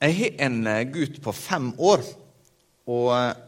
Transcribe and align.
Jeg 0.00 0.14
har 0.16 0.38
en 0.46 0.62
eh, 0.64 0.86
gutt 0.88 1.18
på 1.20 1.32
fem 1.36 1.66
år, 1.76 2.00
og 2.88 3.08
eh, 3.12 3.42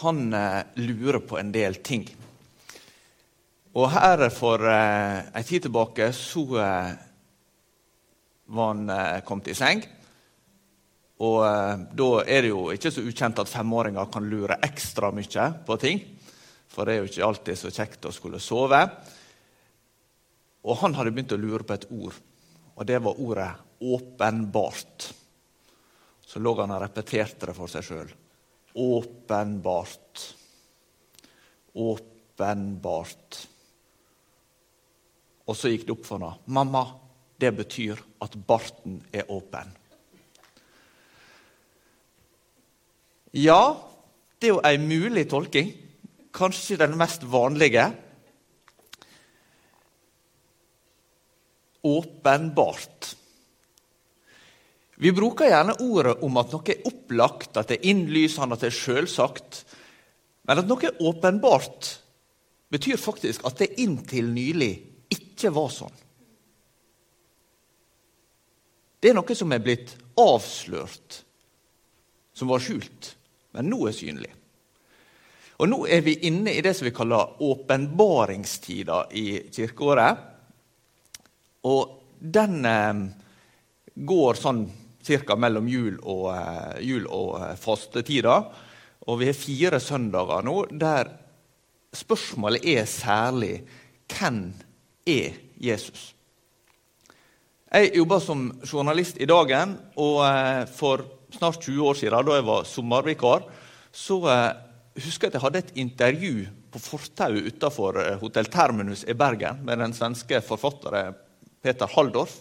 han 0.00 0.22
eh, 0.32 0.70
lurer 0.80 1.20
på 1.20 1.36
en 1.36 1.50
del 1.52 1.76
ting. 1.84 2.06
Og 3.76 3.90
her 3.92 4.24
for 4.32 4.64
eh, 4.64 5.28
en 5.36 5.44
tid 5.44 5.66
tilbake 5.68 6.08
så 6.16 6.46
eh, 6.64 6.88
var 8.56 8.72
han 8.72 8.82
eh, 8.96 9.20
kommet 9.28 9.52
i 9.52 9.58
seng. 9.60 9.84
Og 11.20 11.44
da 11.92 12.10
er 12.24 12.46
det 12.46 12.48
jo 12.48 12.70
ikke 12.72 12.88
så 12.88 13.04
ukjent 13.04 13.42
at 13.42 13.52
femåringer 13.52 14.08
kan 14.08 14.24
lure 14.24 14.56
ekstra 14.64 15.10
mye 15.12 15.50
på 15.68 15.76
ting. 15.82 16.06
For 16.72 16.88
det 16.88 16.94
er 16.94 17.02
jo 17.02 17.10
ikke 17.10 17.26
alltid 17.26 17.60
så 17.60 17.76
kjekt 17.76 18.08
å 18.08 18.16
skulle 18.16 18.40
sove. 18.40 18.80
Og 20.64 20.80
han 20.80 20.96
hadde 20.96 21.12
begynt 21.12 21.36
å 21.36 21.44
lure 21.44 21.68
på 21.68 21.76
et 21.76 21.90
ord, 21.92 22.16
og 22.72 22.88
det 22.88 23.04
var 23.04 23.20
ordet 23.20 23.50
'åpenbart'. 23.80 25.12
Så 26.26 26.38
lå 26.38 26.54
han 26.60 26.70
og 26.70 26.82
repeterte 26.82 27.46
det 27.46 27.56
for 27.56 27.66
seg 27.66 27.84
sjøl. 27.84 28.10
Åpenbart. 28.74 30.34
Åpenbart. 31.74 33.46
Og 35.46 35.56
så 35.56 35.72
gikk 35.72 35.86
det 35.86 35.96
opp 35.96 36.06
for 36.06 36.18
henne. 36.18 36.38
'Mamma, 36.46 36.84
det 37.40 37.56
betyr 37.56 37.98
at 38.22 38.36
barten 38.46 39.02
er 39.12 39.24
åpen'. 39.30 39.76
Ja, 43.32 43.76
det 44.40 44.48
er 44.48 44.54
jo 44.54 44.62
ei 44.64 44.76
mulig 44.78 45.28
tolking. 45.30 45.70
Kanskje 46.34 46.74
ikke 46.74 46.86
den 46.86 46.98
mest 46.98 47.22
vanlige. 47.22 47.84
Åpenbart. 51.82 53.14
Vi 55.00 55.12
bruker 55.16 55.48
gjerne 55.48 55.78
ordet 55.80 56.18
om 56.26 56.36
at 56.36 56.52
noe 56.52 56.72
er 56.74 56.82
opplagt, 56.90 57.54
at 57.56 57.70
det 57.70 57.78
er 57.78 57.88
innlysende, 57.88 58.52
at 58.52 58.64
det 58.66 58.68
er 58.68 58.76
selvsagt. 58.76 59.62
Men 60.44 60.60
at 60.60 60.68
noe 60.68 60.84
er 60.84 61.00
åpenbart, 61.00 61.88
betyr 62.70 63.00
faktisk 63.00 63.46
at 63.48 63.62
det 63.62 63.72
inntil 63.80 64.28
nylig 64.34 64.74
ikke 65.10 65.52
var 65.56 65.70
sånn. 65.72 65.94
Det 69.00 69.08
er 69.08 69.16
noe 69.16 69.36
som 69.36 69.56
er 69.56 69.62
blitt 69.64 69.94
avslørt, 70.20 71.22
som 72.36 72.52
var 72.52 72.60
skjult, 72.60 73.14
men 73.56 73.72
nå 73.72 73.80
er 73.88 73.96
synlig. 73.96 74.34
Og 75.60 75.68
Nå 75.68 75.78
er 75.92 76.00
vi 76.04 76.14
inne 76.24 76.54
i 76.56 76.62
det 76.64 76.72
som 76.76 76.86
vi 76.86 76.92
kaller 76.96 77.40
åpenbaringstida 77.44 79.02
i 79.12 79.24
kirkeåret. 79.52 80.22
Og 81.68 81.98
den 82.16 82.64
eh, 82.64 83.02
går 84.08 84.40
sånn 84.40 84.62
ca. 85.06 85.36
mellom 85.36 85.68
jul 85.68 85.96
og, 86.02 86.28
uh, 86.34 86.76
jul 86.82 87.06
og 87.08 87.34
uh, 87.38 87.54
fastetida. 87.58 88.36
Og 89.08 89.20
vi 89.20 89.30
har 89.30 89.38
fire 89.38 89.80
søndager 89.80 90.44
nå 90.46 90.56
der 90.70 91.12
spørsmålet 91.96 92.66
er 92.68 92.84
særlig 92.86 93.54
hvem 94.10 94.50
er 95.08 95.38
Jesus? 95.60 96.12
Jeg 97.70 97.94
jobba 97.94 98.18
som 98.22 98.48
journalist 98.66 99.20
i 99.22 99.28
Dagen, 99.30 99.76
og 99.96 100.20
uh, 100.26 100.66
for 100.66 101.06
snart 101.30 101.60
20 101.62 101.86
år 101.86 101.98
siden, 101.98 102.26
da 102.26 102.38
jeg 102.38 102.46
var 102.46 102.66
sommervikar, 102.66 103.44
så 103.92 104.18
husker 104.98 105.26
jeg 105.26 105.30
at 105.30 105.36
jeg 105.36 105.42
hadde 105.42 105.60
et 105.62 105.76
intervju 105.82 106.34
på 106.70 106.78
fortauet 106.82 107.46
utafor 107.46 107.98
Hotell 108.20 108.46
Terminus 108.50 109.02
i 109.06 109.14
Bergen 109.18 109.64
med 109.66 109.78
den 109.82 109.94
svenske 109.94 110.38
forfatteren 110.46 111.14
Peter 111.62 111.90
Halldorf. 111.90 112.36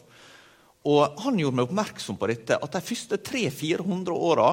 Og 0.87 1.19
Han 1.23 1.39
gjorde 1.39 1.57
meg 1.59 1.67
oppmerksom 1.67 2.17
på 2.19 2.29
dette, 2.31 2.55
at 2.55 2.75
de 2.75 2.81
første 2.83 3.17
300-400 3.17 4.11
åra 4.15 4.49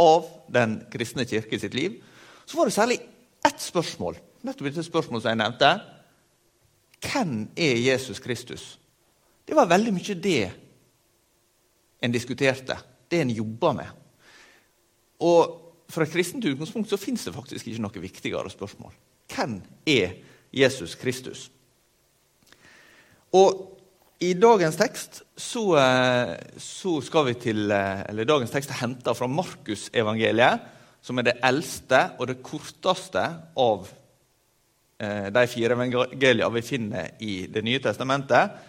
av 0.00 0.28
den 0.52 0.78
kristne 0.92 1.26
kirke 1.28 1.58
sitt 1.58 1.74
liv, 1.74 1.98
så 2.46 2.58
var 2.58 2.68
det 2.68 2.76
særlig 2.76 3.00
ett 3.46 3.60
spørsmål. 3.60 4.18
nettopp 4.42 4.70
dette 4.70 4.82
spørsmålet 4.82 5.22
som 5.22 5.30
jeg 5.30 5.40
nevnte. 5.40 5.70
Hvem 7.00 7.48
er 7.56 7.76
Jesus 7.76 8.20
Kristus? 8.20 8.78
Det 9.44 9.56
var 9.56 9.68
veldig 9.68 9.92
mye 9.92 10.14
det 10.14 10.50
en 12.00 12.12
diskuterte, 12.12 12.76
det 13.08 13.20
en 13.20 13.30
jobba 13.30 13.72
med. 13.72 13.90
Og 15.20 15.56
fra 15.90 16.06
et 16.06 16.12
kristent 16.12 16.44
utgangspunkt 16.44 16.88
så 16.88 16.96
fins 16.96 17.24
det 17.26 17.34
faktisk 17.34 17.66
ikke 17.66 17.82
noe 17.82 18.02
viktigere 18.02 18.50
spørsmål. 18.50 18.94
Hvem 19.34 19.60
er 19.86 20.14
Jesus 20.52 20.94
Kristus? 20.94 21.50
Og 23.36 23.79
i 24.20 24.34
dagens 24.34 24.76
tekst 24.76 25.22
så, 25.36 25.62
eh, 25.80 26.34
så, 26.56 26.98
skal 27.00 27.24
vi 27.30 27.34
til 27.40 27.70
eh, 27.72 28.02
eller 28.10 28.28
Dagens 28.28 28.52
tekst 28.52 28.74
er 28.74 28.82
henta 28.82 29.14
fra 29.16 29.28
Markusevangeliet, 29.32 30.66
som 31.00 31.18
er 31.18 31.30
det 31.30 31.38
eldste 31.48 32.02
og 32.18 32.28
det 32.28 32.42
korteste 32.44 33.22
av 33.64 33.88
eh, 35.00 35.30
de 35.32 35.46
fire 35.48 35.72
evangeliene 35.72 36.52
vi 36.52 36.64
finner 36.66 37.14
i 37.24 37.46
Det 37.48 37.64
nye 37.64 37.80
testamentet. 37.80 38.60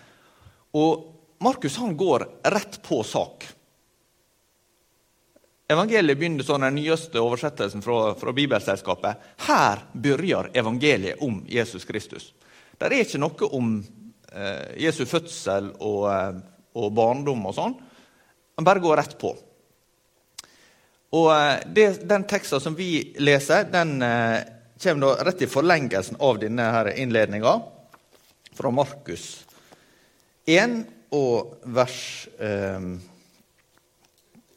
Og 0.80 1.44
Markus 1.44 1.76
han 1.84 1.98
går 2.00 2.30
rett 2.56 2.80
på 2.88 3.04
sak. 3.04 3.44
Evangeliet 5.68 6.20
begynner 6.20 6.48
sånn 6.48 6.64
den 6.64 6.80
nyeste 6.80 7.20
oversettelsen 7.20 7.84
fra, 7.84 8.14
fra 8.16 8.32
Bibelselskapet. 8.32 9.32
Her 9.52 9.84
begynner 9.92 10.54
evangeliet 10.56 11.20
om 11.28 11.44
Jesus 11.44 11.84
Kristus. 11.84 12.32
Det 12.80 12.88
er 12.88 13.04
ikke 13.04 13.20
noe 13.20 13.52
om 13.52 13.82
Jesu 14.80 15.04
fødsel 15.06 15.72
og, 15.84 16.06
eh, 16.12 16.40
og, 16.80 16.92
barndom 16.96 17.44
og 17.50 17.56
sånn. 17.58 17.76
Han 18.56 18.68
bare 18.68 18.84
går 18.84 19.02
rett 19.02 19.18
på. 19.20 19.34
Og 21.20 21.28
eh, 21.36 21.60
det, 21.68 21.88
Den 22.08 22.26
teksten 22.30 22.64
som 22.64 22.78
vi 22.78 23.14
leser, 23.20 23.68
den 23.72 23.98
eh, 24.06 24.40
kommer 24.82 25.12
da 25.12 25.28
rett 25.28 25.44
i 25.44 25.52
forlengelsen 25.52 26.20
av 26.24 26.40
denne 26.42 26.68
innledninga, 26.96 27.60
fra 28.52 28.72
Markus 28.74 29.46
1 30.50 30.82
og 31.16 31.68
vers 31.76 32.02
eh, 32.40 32.88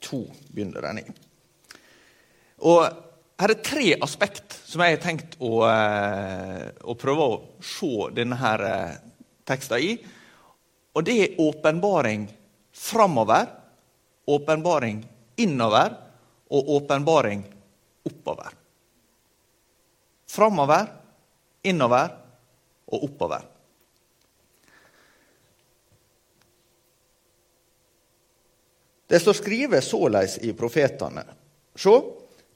2 0.05 0.21
begynner 0.55 0.87
den 0.87 1.03
i. 1.03 1.07
Og 2.65 2.85
her 3.41 3.51
er 3.51 3.65
tre 3.67 3.89
aspekt 4.07 4.55
som 4.63 4.83
jeg 4.85 4.95
har 4.95 5.03
tenkt 5.03 5.35
å, 5.43 5.65
eh, 5.67 6.71
å 6.87 6.95
prøve 6.99 7.27
å 7.27 7.41
se 7.59 8.11
denne 8.15 8.39
her 8.39 8.63
tekster 9.47 9.83
i. 9.83 9.95
Og 10.95 11.05
det 11.07 11.17
er 11.23 11.41
åpenbaring 11.43 12.27
framover, 12.75 13.47
åpenbaring 14.27 15.03
innover 15.37 15.97
og 16.51 16.71
åpenbaring 16.77 17.45
oppover. 18.07 18.53
Framover, 20.31 20.87
innover 21.63 22.15
og 22.87 23.05
oppover. 23.05 23.43
Det 29.07 29.21
står 29.21 29.37
skrevet 29.39 29.85
såleis 29.85 30.39
i 30.43 30.53
profetene. 30.57 31.23
Sjå, 31.77 31.95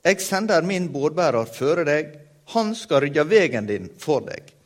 eg 0.02 0.22
sender 0.22 0.64
min 0.66 0.88
bårbærer 0.90 1.50
føre 1.52 1.84
deg, 1.86 2.14
han 2.54 2.72
skal 2.74 3.04
rydde 3.04 3.24
vegen 3.28 3.68
din 3.68 3.90
for 4.00 4.24
deg. 4.26 4.57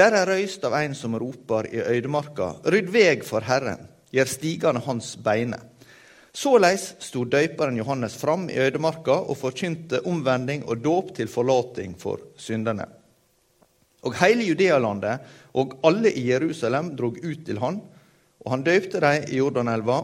Der 0.00 0.14
er 0.16 0.30
røyst 0.30 0.62
av 0.64 0.72
en 0.78 0.94
som 0.96 1.12
roper 1.20 1.66
i 1.68 1.80
øydemarka, 1.82 2.46
rydd 2.72 2.86
veg 2.88 3.24
for 3.26 3.44
Herren, 3.44 3.82
gjør 4.08 4.30
stigane 4.30 4.80
hans 4.86 5.10
beine. 5.20 5.58
Såleis 6.32 6.86
sto 7.04 7.26
døyperen 7.28 7.76
Johannes 7.76 8.16
fram 8.16 8.46
i 8.48 8.56
øydemarka 8.56 9.18
og 9.28 9.36
forkynte 9.36 10.00
omvending 10.08 10.64
og 10.64 10.80
dåp 10.80 11.12
til 11.18 11.28
forlating 11.28 11.98
for 12.00 12.22
syndene. 12.40 12.86
Og 14.08 14.16
hele 14.22 14.48
Judealandet 14.48 15.28
og 15.60 15.76
alle 15.84 16.14
i 16.16 16.24
Jerusalem 16.30 16.94
drog 16.96 17.20
ut 17.20 17.44
til 17.44 17.60
han, 17.60 17.82
og 18.40 18.50
han 18.54 18.64
døypte 18.64 19.04
dem 19.04 19.28
i 19.28 19.36
Jordanelva 19.42 20.00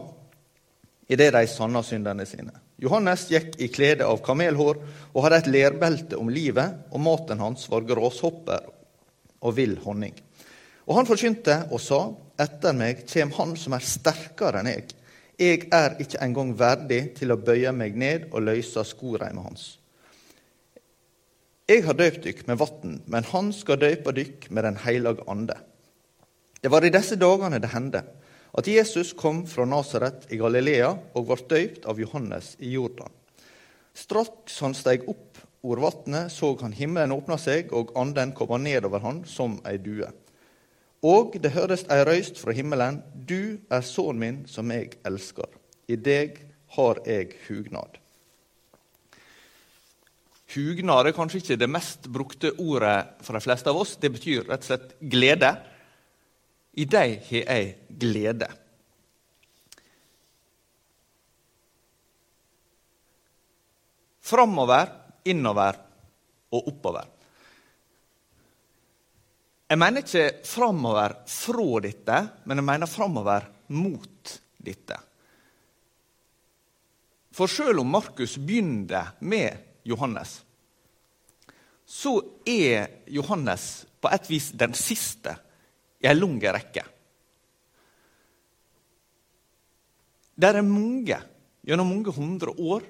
idet 1.09 1.31
de 1.33 1.45
sanna 1.49 1.81
syndene 1.81 2.29
sine. 2.29 2.53
Johannes 2.77 3.25
gikk 3.33 3.55
i 3.57 3.73
klede 3.73 4.05
av 4.05 4.21
kamelhår 4.21 4.77
og 5.15 5.21
hadde 5.25 5.41
et 5.41 5.53
lerbelte 5.57 6.21
om 6.21 6.29
livet, 6.29 6.83
og 6.93 7.01
maten 7.01 7.41
hans 7.41 7.65
var 7.71 7.87
gråshopper 7.87 8.76
og 9.47 9.55
vill 9.57 9.77
honning. 9.85 10.15
Og 10.87 10.99
han 10.99 11.07
forkynte 11.07 11.61
og 11.71 11.81
sa, 11.83 12.01
etter 12.39 12.75
meg 12.75 13.05
kjem 13.09 13.33
han 13.39 13.55
som 13.59 13.75
er 13.75 13.83
sterkere 13.83 14.61
enn 14.61 14.71
jeg. 14.71 14.85
Jeg 15.37 15.67
er 15.73 15.97
ikke 16.01 16.21
engang 16.25 16.53
verdig 16.57 17.01
til 17.19 17.33
å 17.33 17.39
bøye 17.39 17.73
meg 17.75 17.97
ned 17.99 18.29
og 18.31 18.45
løse 18.47 18.83
skoreimet 18.87 19.45
hans. 19.45 19.65
Jeg 21.67 21.83
har 21.83 21.97
døypt 21.99 22.23
dykk 22.23 22.45
med 22.47 22.61
vann, 22.61 22.93
men 23.11 23.27
han 23.27 23.51
skal 23.53 23.81
døype 23.81 24.13
dykk 24.15 24.47
med 24.55 24.63
Den 24.63 24.79
hellige 24.85 25.25
ande. 25.27 25.57
Det 26.61 26.71
var 26.71 26.85
i 26.85 26.93
disse 26.93 27.19
dagene 27.19 27.59
det 27.59 27.73
hendte 27.73 28.05
at 28.57 28.67
Jesus 28.67 29.11
kom 29.13 29.43
fra 29.45 29.65
Nasaret 29.67 30.25
i 30.33 30.39
Galilea 30.39 30.93
og 31.13 31.27
ble 31.27 31.37
døypt 31.51 31.85
av 31.85 31.99
Johannes 31.99 32.55
i 32.63 32.71
Jordan. 32.73 33.11
Straks 33.97 34.61
han 34.63 34.73
steg 34.77 35.05
opp 35.11 35.26
ord 35.67 35.83
vatnet, 35.83 36.31
så 36.31 36.53
han 36.61 36.75
himmelen 36.75 37.15
åpna 37.15 37.37
seg, 37.41 37.73
og 37.75 37.91
anden 37.99 38.33
kom 38.37 38.55
ned 38.63 38.87
over 38.87 39.03
han 39.03 39.21
som 39.27 39.59
ei 39.67 39.77
due. 39.81 40.09
Og 41.05 41.37
det 41.41 41.53
høres 41.53 41.85
ei 41.93 42.01
røyst 42.07 42.39
fra 42.41 42.55
himmelen, 42.57 43.01
du 43.13 43.59
er 43.69 43.85
sønnen 43.85 44.21
min 44.21 44.43
som 44.49 44.71
jeg 44.73 44.95
elsker. 45.05 45.49
I 45.87 45.95
deg 45.95 46.39
har 46.75 47.01
jeg 47.05 47.35
hugnad. 47.47 47.99
Hugnad 50.55 51.09
er 51.09 51.15
kanskje 51.15 51.41
ikke 51.41 51.59
det 51.59 51.69
mest 51.69 52.07
brukte 52.09 52.53
ordet 52.57 53.19
for 53.21 53.35
de 53.35 53.43
fleste 53.43 53.69
av 53.69 53.81
oss. 53.81 53.97
Det 53.99 54.09
betyr 54.13 54.47
rett 54.47 54.63
og 54.63 54.69
slett 54.69 54.95
glede. 54.99 55.51
I 56.79 56.85
deg 56.87 57.19
har 57.29 57.51
jeg 57.51 57.75
glede. 57.99 58.47
Framover, 64.27 64.89
innover 65.31 65.77
og 66.53 66.69
oppover. 66.71 67.13
Jeg 69.67 69.79
mener 69.81 70.03
ikke 70.03 70.47
framover 70.47 71.17
fra 71.27 71.69
dette, 71.83 72.17
men 72.47 72.61
jeg 72.61 72.67
mener 72.69 72.87
framover 72.87 73.47
mot 73.75 74.35
dette. 74.63 74.99
For 77.35 77.51
selv 77.51 77.83
om 77.83 77.91
Markus 77.91 78.37
begynner 78.39 79.11
med 79.19 79.81
Johannes, 79.85 80.39
så 81.87 82.15
er 82.47 83.03
Johannes 83.11 83.85
på 84.01 84.09
et 84.11 84.29
vis 84.31 84.49
den 84.55 84.73
siste 84.75 85.35
i 86.03 86.07
ei 86.07 86.15
lang 86.15 86.39
rekke. 86.41 86.83
Det 90.37 90.49
er 90.49 90.63
mange 90.63 91.19
gjennom 91.67 91.89
mange 91.91 92.13
hundre 92.13 92.53
år 92.55 92.85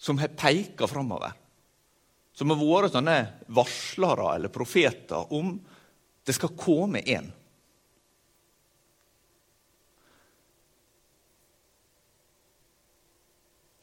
som 0.00 0.18
har 0.18 0.28
peka 0.28 0.86
framover. 0.88 1.32
Som 2.32 2.50
har 2.50 2.60
vært 2.60 2.94
sånne 2.94 3.16
varslere 3.52 4.30
eller 4.34 4.52
profeter 4.52 5.32
om 5.36 5.52
det 6.24 6.32
skal 6.32 6.54
komme 6.56 7.02
en. 7.04 7.28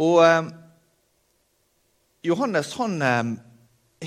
Og 0.01 0.21
eh, 0.25 0.49
Johannes 2.29 2.73
han 2.77 2.97
eh, 3.01 3.21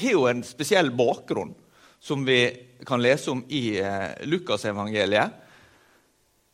har 0.02 0.16
jo 0.16 0.26
en 0.30 0.42
spesiell 0.46 0.90
bakgrunn 0.94 1.54
som 2.02 2.26
vi 2.26 2.42
kan 2.86 3.02
lese 3.02 3.30
om 3.30 3.44
i 3.48 3.78
eh, 3.78 4.18
Lukasevangeliet. 4.26 5.38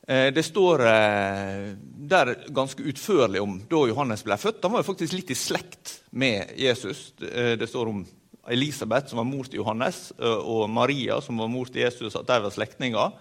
Eh, 0.06 0.32
det 0.32 0.43
står 0.43 0.87
eh, 0.87 1.73
der 2.06 2.35
ganske 2.55 2.82
utførlig 2.82 3.41
om 3.43 3.56
da 3.67 3.81
Johannes 3.91 4.23
ble 4.23 4.37
født. 4.38 4.62
Han 4.62 4.76
var 4.76 4.85
jo 4.85 4.91
faktisk 4.93 5.17
litt 5.17 5.32
i 5.35 5.38
slekt 5.38 5.97
med 6.14 6.53
Jesus. 6.62 7.08
Det 7.19 7.56
eh, 7.58 7.67
står 7.67 7.91
om 7.91 8.05
Elisabeth, 8.55 9.11
som 9.11 9.19
var 9.19 9.26
mor 9.26 9.49
til 9.50 9.58
Johannes, 9.58 10.12
og 10.23 10.69
Maria, 10.70 11.17
som 11.19 11.41
var 11.43 11.49
mor 11.50 11.67
til 11.67 11.82
Jesus, 11.82 12.14
at 12.14 12.29
de 12.29 12.37
var 12.44 12.53
slektninger. 12.55 13.17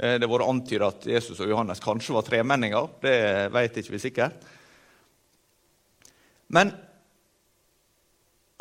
Det 0.00 0.24
har 0.24 0.30
vært 0.32 0.48
antydet 0.48 0.86
at 0.86 1.08
Jesus 1.10 1.42
og 1.44 1.50
Johannes 1.50 1.82
kanskje 1.84 2.14
var 2.16 2.24
tremenninger. 2.24 2.86
Det 3.02 3.18
vet 3.52 3.76
ikke 3.76 3.92
vi 3.92 4.00
sikkert. 4.00 4.46
Men 6.56 6.72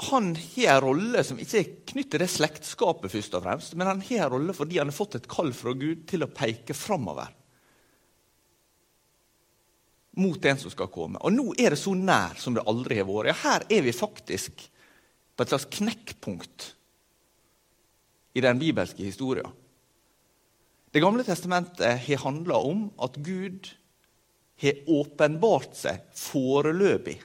han 0.10 0.30
har 0.36 0.76
en 0.76 0.84
rolle 0.90 1.24
som 1.24 1.40
ikke 1.40 1.62
er 1.62 1.72
knyttet 1.94 2.18
til 2.18 2.26
det 2.26 2.32
slektskapet, 2.36 3.16
først 3.16 3.40
og 3.40 3.48
fremst, 3.48 3.80
men 3.80 3.88
han 3.88 4.04
har 4.12 4.28
en 4.28 4.36
rolle 4.36 4.60
fordi 4.60 4.84
han 4.84 4.92
har 4.92 5.00
fått 5.00 5.22
et 5.22 5.32
kall 5.32 5.56
fra 5.56 5.72
Gud 5.72 6.04
til 6.12 6.28
å 6.28 6.34
peke 6.36 6.76
framover 6.76 7.32
mot 10.20 10.42
den 10.42 10.60
som 10.60 10.72
skal 10.74 10.90
komme. 10.92 11.20
Og 11.24 11.34
nå 11.34 11.54
er 11.58 11.74
det 11.74 11.82
så 11.82 11.96
nær 11.98 12.38
som 12.40 12.56
det 12.56 12.66
aldri 12.70 13.00
har 13.00 13.08
vært. 13.08 13.32
Ja, 13.32 13.38
her 13.44 13.66
er 13.72 13.86
vi 13.86 13.96
faktisk 13.96 14.66
på 15.36 15.46
et 15.46 15.54
slags 15.54 15.70
knekkpunkt 15.80 16.70
i 18.36 18.44
den 18.44 18.60
bibelske 18.60 19.04
historien. 19.06 19.50
Det 20.90 21.02
gamle 21.04 21.24
testamentet 21.24 22.02
har 22.06 22.24
handla 22.24 22.58
om 22.66 22.88
at 23.02 23.18
Gud 23.22 23.70
har 24.60 24.80
åpenbart 24.90 25.78
seg 25.78 26.02
foreløpig. 26.18 27.20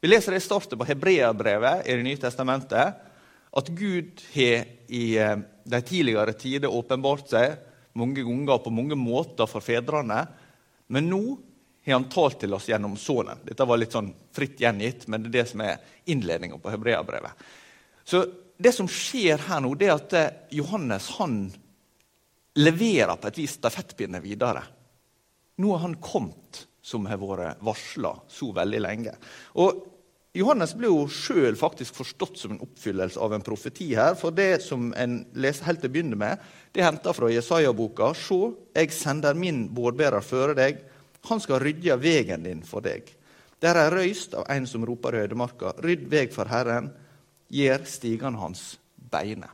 Vi 0.00 0.10
leser 0.10 0.34
det 0.34 0.42
i 0.42 0.46
starten 0.46 0.78
på 0.78 0.86
Hebreabrevet 0.86 1.86
i 1.88 1.96
Det 1.96 2.04
nye 2.04 2.20
testamentet. 2.20 2.98
At 3.56 3.70
Gud 3.72 4.20
har 4.34 4.66
i 4.92 5.16
eh, 5.16 5.38
de 5.64 5.80
tidligere 5.80 6.36
tider 6.36 6.70
åpenbart 6.70 7.30
seg 7.32 7.56
mange 7.96 8.20
ganger 8.20 8.60
på 8.60 8.70
mange 8.70 8.98
måter 9.00 9.48
for 9.48 9.64
fedrene. 9.64 10.26
Men 10.92 11.08
nå 11.08 11.22
har 11.92 12.00
han 12.00 12.08
talt 12.10 12.40
til 12.42 12.54
oss 12.56 12.68
gjennom 12.68 12.96
Sønnen. 12.98 13.44
Dette 13.46 13.66
var 13.68 13.78
litt 13.78 13.94
sånn 13.94 14.08
fritt 14.34 14.60
gjengitt, 14.60 15.06
men 15.06 15.22
det 15.22 15.30
er 15.30 15.36
det 15.38 15.50
som 15.52 15.62
er 15.62 15.82
innledninga 16.10 16.58
på 16.62 16.72
Hebreabrevet. 16.72 17.46
Så 18.06 18.24
det 18.58 18.72
som 18.74 18.88
skjer 18.90 19.42
her 19.48 19.60
nå, 19.62 19.74
det 19.78 19.90
er 19.90 19.96
at 19.96 20.16
eh, 20.16 20.38
Johannes 20.58 21.10
han 21.20 21.44
leverer 22.56 23.18
på 23.20 23.28
et 23.28 23.42
vis 23.42 23.58
stafettpinnen 23.58 24.24
videre. 24.24 24.62
Nå 25.60 25.74
har 25.74 25.84
han 25.84 25.98
kommet 26.02 26.64
som 26.86 27.06
har 27.10 27.20
vært 27.20 27.62
varsla 27.66 28.14
så 28.30 28.52
veldig 28.56 28.80
lenge. 28.82 29.12
Og 29.60 29.84
Johannes 30.36 30.74
ble 30.76 30.90
jo 30.90 31.06
sjøl 31.08 31.56
faktisk 31.56 31.96
forstått 31.96 32.40
som 32.40 32.52
en 32.52 32.62
oppfyllelse 32.64 33.20
av 33.22 33.32
en 33.32 33.44
profeti 33.44 33.88
her. 33.96 34.14
For 34.20 34.34
det 34.36 34.60
som 34.64 34.90
en 34.98 35.18
leser 35.38 35.68
helt 35.68 35.80
til 35.82 35.90
å 35.90 35.94
begynne 35.94 36.18
med, 36.20 36.42
det 36.72 36.82
er 36.82 36.90
henta 36.90 37.14
fra 37.16 37.30
Jesaja-boka. 37.32 38.10
Se, 38.18 38.38
jeg 38.76 38.92
sender 38.92 39.38
min 39.38 39.64
bådbærer 39.74 40.24
føre 40.24 40.56
deg 40.58 40.82
han 41.28 41.42
skal 41.42 41.60
rydde 41.62 41.98
vegen 42.00 42.46
din 42.46 42.62
for 42.66 42.84
deg. 42.84 43.08
Der 43.62 43.78
er 43.80 43.94
røyst 43.94 44.34
av 44.36 44.46
en 44.52 44.66
som 44.68 44.84
roper 44.86 45.16
i 45.16 45.22
ødemarka, 45.26 45.76
rydd 45.84 46.08
veg 46.12 46.34
for 46.34 46.48
Herren, 46.50 46.90
gjør 47.48 47.86
stigene 47.88 48.40
hans 48.40 48.74
beine. 48.96 49.48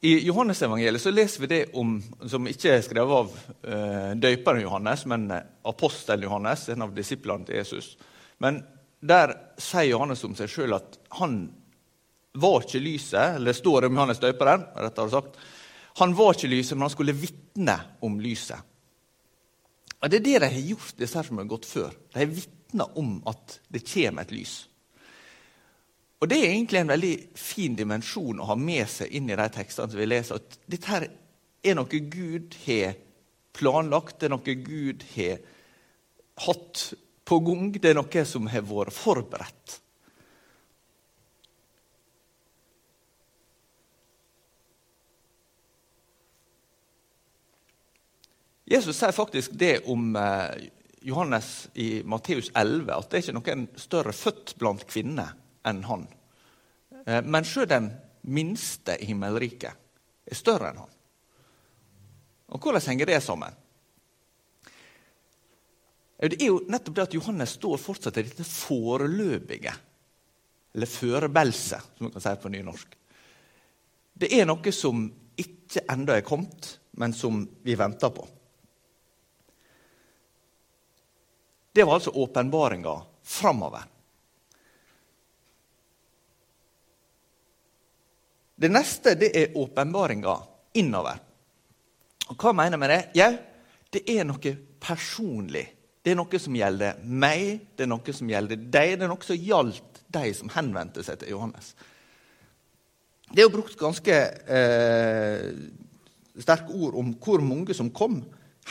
I 0.00 0.14
Johannesevangeliet 0.24 1.12
leser 1.12 1.42
vi 1.42 1.48
det 1.50 1.64
om, 1.76 1.98
som 2.24 2.46
ikke 2.48 2.72
er 2.72 2.84
skrevet 2.84 3.18
av 3.18 3.34
eh, 3.68 4.12
døperen 4.16 4.62
Johannes, 4.64 5.04
men 5.12 5.26
uh, 5.28 5.42
apostelen 5.68 6.24
Johannes, 6.24 6.62
en 6.72 6.86
av 6.86 6.94
disiplene 6.96 7.44
til 7.44 7.58
Jesus. 7.60 7.90
Men 8.40 8.62
der 9.00 9.34
sier 9.60 9.90
Johannes 9.90 10.24
om 10.24 10.32
seg 10.38 10.48
sjøl 10.48 10.78
at 10.78 10.96
han 11.20 11.42
var 12.40 12.64
ikke 12.64 12.80
lyset, 12.80 13.36
eller 13.36 13.56
står 13.56 13.90
om 13.90 14.00
Johannes 14.00 14.22
døperen. 14.22 14.64
rettere 14.80 15.12
sagt, 15.12 15.36
han 15.98 16.14
var 16.14 16.34
ikke 16.34 16.50
lyset, 16.50 16.76
men 16.76 16.86
han 16.86 16.92
skulle 16.94 17.16
vitne 17.16 17.76
om 18.06 18.20
lyset. 18.22 18.58
Og 20.00 20.10
Det 20.10 20.20
er 20.20 20.24
det 20.24 20.38
de 20.40 20.48
har 20.54 20.68
gjort, 20.70 20.96
disse 20.96 21.22
som 21.26 21.38
har 21.38 21.48
gått 21.50 21.66
før. 21.68 21.92
De 22.12 22.22
har 22.22 22.30
vitna 22.30 22.86
om 22.96 23.18
at 23.28 23.58
det 23.68 23.84
kommer 23.84 24.22
et 24.22 24.32
lys. 24.32 24.54
Og 26.20 26.28
Det 26.28 26.38
er 26.38 26.52
egentlig 26.52 26.80
en 26.80 26.92
veldig 26.92 27.14
fin 27.34 27.76
dimensjon 27.76 28.40
å 28.40 28.48
ha 28.48 28.56
med 28.56 28.88
seg 28.88 29.12
inn 29.16 29.30
i 29.30 29.36
de 29.36 29.48
tekstene 29.52 29.90
som 29.90 30.00
vi 30.00 30.08
leser. 30.08 30.40
At 30.40 30.58
dette 30.68 30.88
her 30.88 31.06
er 31.64 31.76
noe 31.76 32.00
Gud 32.12 32.56
har 32.66 32.96
planlagt, 33.56 34.20
det 34.20 34.28
er 34.28 34.34
noe 34.34 34.56
Gud 34.64 35.04
har 35.14 35.40
hatt 36.46 36.82
på 37.24 37.40
gang. 37.44 37.72
Det 37.72 37.92
er 37.92 37.96
noe 37.96 38.24
som 38.28 38.48
har 38.52 38.64
vært 38.68 38.96
forberedt. 38.96 39.80
Jesus 48.70 49.00
sier 49.00 49.12
faktisk 49.12 49.56
det 49.58 49.80
om 49.90 50.12
eh, 50.16 50.68
Johannes 51.02 51.68
i 51.74 52.02
Matteus 52.06 52.52
11, 52.54 52.92
at 52.94 53.10
det 53.10 53.18
er 53.18 53.24
ikke 53.24 53.34
noen 53.34 53.66
større 53.80 54.14
født 54.14 54.54
blant 54.60 54.84
kvinner 54.86 55.32
enn 55.66 55.82
han. 55.88 56.06
Eh, 57.02 57.18
men 57.26 57.48
sjøl 57.48 57.66
den 57.70 57.90
minste 58.30 58.94
i 58.94 59.10
himmelriket 59.10 59.74
er 60.30 60.38
større 60.38 60.70
enn 60.70 60.80
han. 60.84 60.94
Og 62.54 62.62
Hvordan 62.62 62.86
henger 62.92 63.10
det 63.10 63.18
sammen? 63.26 63.58
Det 66.20 66.36
er 66.36 66.50
jo 66.52 66.62
nettopp 66.70 66.94
det 66.94 67.06
at 67.08 67.14
Johannes 67.16 67.58
står 67.58 67.78
fortsatt 67.80 68.18
i 68.20 68.28
dette 68.28 68.46
foreløpige, 68.46 69.72
eller 70.76 70.94
førebelset, 70.94 71.94
som 71.96 72.06
man 72.06 72.14
kan 72.14 72.22
si 72.22 72.38
på 72.38 72.54
nynorsk. 72.54 72.98
Det 74.20 74.30
er 74.36 74.46
noe 74.46 74.74
som 74.74 75.08
ikke 75.40 75.88
ennå 75.90 76.14
er 76.14 76.26
kommet, 76.26 76.76
men 77.00 77.16
som 77.16 77.48
vi 77.64 77.74
venter 77.74 78.12
på. 78.14 78.36
Det 81.72 81.84
var 81.84 81.94
altså 81.94 82.10
åpenbaringa 82.10 82.94
framover. 83.22 83.82
Det 88.60 88.68
neste 88.68 89.14
det 89.16 89.30
er 89.38 89.56
åpenbaringa 89.56 90.36
innover. 90.76 91.20
Og 92.28 92.36
Hva 92.36 92.52
mener 92.52 92.76
jeg 92.76 92.82
med 92.82 92.90
det? 92.92 93.02
Ja, 93.16 93.30
det 93.90 94.02
er 94.10 94.26
noe 94.28 94.56
personlig. 94.80 95.64
Det 96.00 96.12
er 96.12 96.18
noe 96.18 96.40
som 96.40 96.56
gjelder 96.56 97.00
meg, 97.04 97.72
det 97.76 97.84
er 97.84 97.90
noe 97.92 98.14
som 98.16 98.28
gjelder 98.30 98.60
deg, 98.60 98.96
det 98.96 99.04
er 99.04 99.10
noe 99.10 99.24
som 99.26 99.36
gjaldt 99.36 100.02
de 100.10 100.34
som 100.36 100.52
henvendte 100.54 101.04
seg 101.06 101.20
til 101.20 101.34
Johannes. 101.34 101.74
Det 103.30 103.42
er 103.42 103.46
jo 103.46 103.54
brukt 103.54 103.78
ganske 103.78 104.14
eh, 104.56 105.50
sterke 106.40 106.74
ord 106.74 106.96
om 106.98 107.12
hvor 107.22 107.44
mange 107.44 107.76
som 107.76 107.92
kom. 107.94 108.20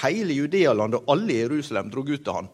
Hele 0.01 0.35
Judealandet 0.35 0.99
og 1.01 1.13
alle 1.13 1.35
i 1.35 1.41
Jerusalem 1.43 1.91
drog 1.93 2.09
ut 2.11 2.23
til 2.25 2.35
han. 2.35 2.49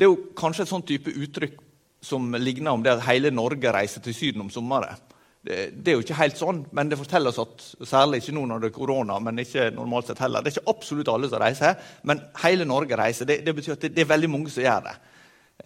Det 0.00 0.06
er 0.06 0.14
jo 0.14 0.30
kanskje 0.32 0.64
et 0.64 0.70
sånn 0.70 0.84
type 0.88 1.12
uttrykk 1.12 1.58
som 2.00 2.32
ligner 2.40 2.72
om 2.72 2.80
det 2.80 2.94
at 2.94 3.02
hele 3.04 3.28
Norge 3.28 3.72
reiser 3.76 4.00
til 4.00 4.14
Syden 4.16 4.46
om 4.46 4.48
sommeren. 4.48 4.96
Det, 5.44 5.58
det, 5.76 5.92
er 5.92 5.98
jo 5.98 6.04
ikke 6.06 6.16
helt 6.16 6.40
sånn, 6.40 6.62
men 6.72 6.88
det 6.88 6.96
forteller 6.96 7.28
oss 7.28 7.40
at 7.42 7.66
særlig 7.88 8.22
ikke 8.22 8.32
nå 8.38 8.46
når 8.48 8.62
det 8.62 8.70
er 8.70 8.76
korona, 8.78 9.18
men 9.20 9.44
ikke 9.44 9.70
normalt 9.76 10.08
sett 10.08 10.24
heller, 10.24 10.40
det 10.40 10.54
er 10.54 10.56
ikke 10.56 10.72
absolutt 10.72 11.12
alle 11.12 11.28
som 11.28 11.44
reiser, 11.44 11.76
men 12.08 12.24
hele 12.40 12.64
Norge 12.68 12.96
reiser. 12.96 13.28
Det, 13.28 13.42
det 13.44 13.56
betyr 13.60 13.76
at 13.76 13.84
det, 13.84 13.92
det, 13.98 14.06
er 14.06 14.12
veldig 14.14 14.32
mange 14.32 14.52
som 14.52 14.64
gjør 14.64 14.88
det. 14.88 14.96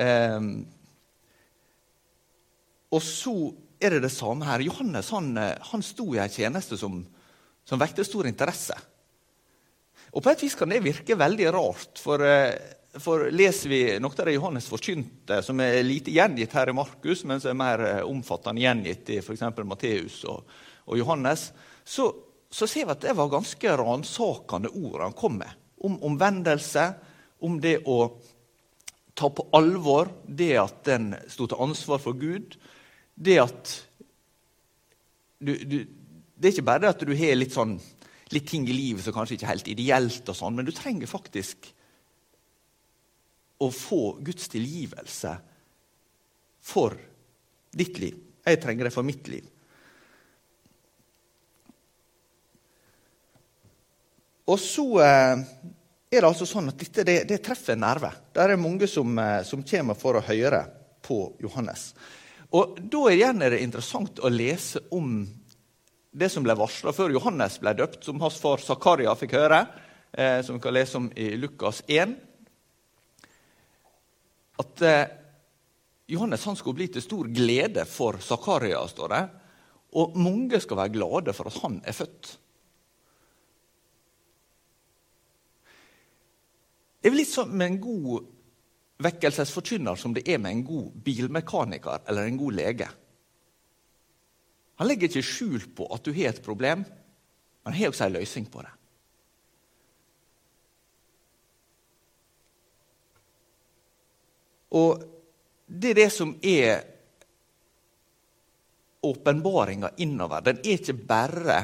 Um, 0.03 0.53
og 2.95 3.03
så 3.07 3.39
er 3.79 3.95
det 3.95 4.05
det 4.09 4.15
samme 4.19 4.51
her. 4.51 4.67
Johannes 4.67 5.15
han, 5.15 5.35
han 5.71 5.91
sto 5.95 6.11
i 6.15 6.23
en 6.27 6.39
tjeneste 6.43 6.79
som, 6.79 7.05
som 7.63 7.87
vekte 7.87 8.07
stor 8.07 8.27
interesse. 8.31 8.83
Og 10.11 10.23
På 10.23 10.35
et 10.35 10.43
vis 10.43 10.59
kan 10.59 10.75
det 10.75 10.83
virke 10.83 11.23
veldig 11.23 11.55
rart, 11.55 12.03
for 12.03 12.19
uh, 12.19 12.83
for 13.03 13.31
leser 13.35 13.71
vi 13.73 13.81
noe 14.03 14.15
av 14.15 14.29
det 14.29 14.37
Johannes 14.37 14.69
forkynte, 14.71 15.41
som 15.43 15.61
er 15.63 15.81
lite 15.87 16.13
gjengitt 16.15 16.55
her 16.55 16.71
i 16.71 16.77
Markus, 16.77 17.25
men 17.27 17.41
som 17.43 17.51
er 17.51 17.59
mer 17.59 17.83
eh, 17.89 18.03
omfattende 18.07 18.63
gjengitt 18.63 19.11
i 19.11 19.19
f.eks. 19.23 19.43
Matteus 19.67 20.21
og, 20.31 20.45
og, 20.87 20.95
Johannes, 20.99 21.49
så, 21.85 22.09
så, 22.51 22.69
ser 22.71 22.87
vi 22.87 22.95
at 22.95 23.03
det 23.03 23.17
var 23.19 23.33
ganske 23.33 23.77
ransakende 23.81 24.71
ord 24.79 25.03
han 25.03 25.19
kom 25.19 25.41
med. 25.43 25.59
Om 25.85 25.99
omvendelse, 26.07 26.87
om 27.45 27.59
det 27.61 27.81
å 27.91 27.99
ta 29.15 29.31
på 29.31 29.49
alvor 29.55 30.11
det 30.27 30.55
at 30.59 30.95
en 30.95 31.13
sto 31.31 31.49
til 31.51 31.61
ansvar 31.67 32.01
for 32.03 32.19
Gud. 32.19 32.57
Det 33.15 33.37
at 33.43 33.75
du, 35.39 35.53
du, 35.55 35.79
Det 36.35 36.49
er 36.49 36.55
ikke 36.55 36.67
bare 36.67 36.83
det 36.83 36.95
at 36.95 37.05
du 37.07 37.13
har 37.15 37.37
litt, 37.37 37.55
sånn, 37.55 37.77
litt 38.35 38.47
ting 38.49 38.65
i 38.67 38.75
livet 38.75 39.05
som 39.05 39.15
kanskje 39.15 39.37
ikke 39.37 39.47
er 39.47 39.57
helt 39.57 39.71
ideelt, 39.71 40.29
og 40.31 40.39
sånn, 40.39 40.57
men 40.57 40.67
du 40.67 40.73
trenger 40.75 41.11
faktisk 41.11 41.75
å 43.59 43.71
få 43.71 44.17
Guds 44.25 44.49
tilgivelse 44.53 45.35
for 46.65 46.97
ditt 47.75 47.99
liv. 48.03 48.17
Jeg 48.45 48.61
trenger 48.63 48.89
det 48.89 48.95
for 48.95 49.07
mitt 49.07 49.29
liv. 49.31 49.45
Og 54.45 54.61
så 54.61 54.85
eh, 55.01 55.45
er 56.13 56.21
det 56.21 56.29
altså 56.29 56.47
sånn 56.49 56.69
at 56.69 56.81
dette 56.81 57.05
det, 57.07 57.17
det 57.29 57.41
treffer 57.45 57.75
en 57.75 57.85
nerve. 57.87 58.11
Det 58.35 58.45
er 58.45 58.61
mange 58.61 58.89
som, 58.91 59.17
eh, 59.19 59.41
som, 59.49 59.65
kommer 59.65 59.97
for 59.97 60.19
å 60.19 60.27
høre 60.27 60.61
på 61.05 61.21
Johannes. 61.41 61.93
Og 62.55 62.77
Da 62.79 63.07
igjen 63.11 63.41
er 63.43 63.55
det 63.55 63.65
interessant 63.65 64.21
å 64.21 64.31
lese 64.31 64.85
om 64.95 65.25
det 66.15 66.29
som 66.31 66.45
ble 66.45 66.55
varsla 66.55 66.93
før 66.95 67.17
Johannes 67.17 67.57
ble 67.59 67.73
døpt, 67.75 68.05
som 68.07 68.21
hans 68.23 68.37
far 68.39 68.63
Zakaria 68.63 69.17
fikk 69.19 69.35
høre, 69.35 69.65
eh, 70.13 70.39
som 70.45 70.59
vi 70.59 70.63
kan 70.63 70.77
lese 70.77 71.01
om 71.01 71.09
i 71.17 71.33
Lukas 71.41 71.83
1 71.89 72.15
at 74.61 74.83
eh, 74.83 75.05
Johannes 76.07 76.45
han 76.45 76.57
skulle 76.57 76.79
bli 76.79 76.89
til 76.93 77.03
stor 77.03 77.29
glede 77.33 77.87
for 77.89 78.21
Zakaria, 78.23 78.83
står 78.89 79.13
det. 79.15 79.23
Og 79.99 80.17
mange 80.19 80.61
skal 80.61 80.79
være 80.79 80.95
glade 80.95 81.35
for 81.37 81.49
at 81.49 81.61
han 81.63 81.79
er 81.87 81.97
født. 81.97 82.35
Det 87.05 87.11
er 87.11 87.17
litt 87.19 87.29
som 87.29 87.51
med 87.53 87.69
en 87.69 87.81
god 87.85 88.31
vekkelsesforkynner 89.05 89.99
som 90.01 90.15
det 90.17 90.25
er 90.31 90.39
med 90.41 90.55
en 90.55 90.63
god 90.65 90.93
bilmekaniker 91.05 92.07
eller 92.09 92.29
en 92.29 92.39
god 92.41 92.57
lege. 92.57 92.89
Han 94.81 94.89
legger 94.89 95.11
ikke 95.11 95.27
skjul 95.27 95.67
på 95.77 95.87
at 95.95 96.05
du 96.05 96.15
har 96.17 96.33
et 96.33 96.43
problem, 96.45 96.85
men 97.65 97.77
har 97.77 97.93
også 97.93 98.09
en 98.09 98.17
løsning 98.17 98.49
på 98.51 98.65
det. 98.65 98.74
Og 104.75 105.05
det 105.67 105.95
er 105.95 106.01
det 106.03 106.11
som 106.13 106.35
er 106.43 106.83
åpenbaringa 109.05 109.91
innover. 109.97 110.41
Den 110.41 110.59
er 110.59 110.77
ikke 110.79 110.97
bare 110.97 111.59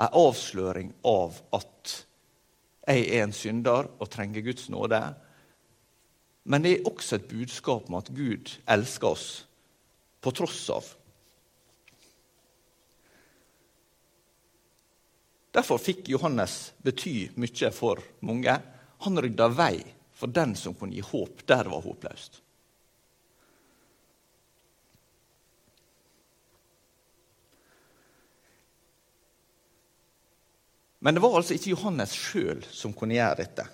en 0.00 0.14
avsløring 0.20 0.92
av 1.06 1.38
at 1.56 1.96
jeg 2.90 3.04
er 3.06 3.24
en 3.24 3.34
synder 3.36 3.88
og 4.00 4.08
trenger 4.10 4.44
Guds 4.44 4.68
nåde. 4.72 5.00
Men 6.50 6.64
det 6.64 6.72
er 6.72 6.88
også 6.88 7.18
et 7.18 7.28
budskap 7.30 7.88
om 7.88 8.00
at 8.00 8.10
Gud 8.14 8.56
elsker 8.66 9.12
oss 9.12 9.28
på 10.20 10.32
tross 10.34 10.64
av. 10.74 10.88
Derfor 15.54 15.80
fikk 15.82 16.08
Johannes 16.12 16.72
bety 16.82 17.30
mye 17.40 17.70
for 17.74 18.02
mange. 18.26 18.54
Han 19.06 19.22
rydda 19.22 19.48
vei 19.54 19.74
for 20.14 20.30
den 20.30 20.54
som 20.58 20.76
kunne 20.78 20.94
gi 20.94 21.04
håp 21.04 21.42
der 21.46 21.64
det 21.66 21.72
var 21.72 21.86
håpløst. 21.86 22.42
Men 31.00 31.16
det 31.16 31.22
var 31.24 31.36
altså 31.38 31.56
ikke 31.56 31.72
Johannes 31.72 32.12
sjøl 32.12 32.64
som 32.70 32.92
kunne 32.96 33.16
gjøre 33.16 33.40
dette. 33.40 33.64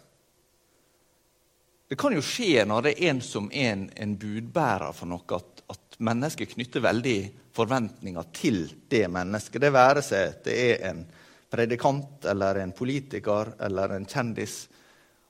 Det 1.86 1.98
kan 1.98 2.14
jo 2.14 2.22
skje 2.22 2.64
når 2.66 2.86
det 2.86 2.92
er 2.94 3.10
en 3.10 3.22
som 3.22 3.48
er 3.52 3.72
en, 3.72 3.84
en 3.94 4.14
budbærer 4.18 4.94
for 4.94 5.10
noe, 5.10 5.38
at, 5.38 5.62
at 5.70 5.98
mennesker 6.06 6.48
knytter 6.50 6.82
veldig 6.82 7.18
forventninger 7.54 8.30
til 8.34 8.64
det 8.90 9.04
mennesket. 9.10 9.62
Det 9.62 9.72
være 9.74 10.02
seg 10.06 10.32
at 10.32 10.40
det 10.46 10.56
er 10.64 10.86
en 10.90 11.04
predikant 11.50 12.26
eller 12.30 12.62
en 12.62 12.74
politiker 12.74 13.54
eller 13.66 13.94
en 13.96 14.06
kjendis. 14.10 14.56